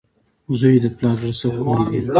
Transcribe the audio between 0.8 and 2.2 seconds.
د پلار د زړۀ سکون وي.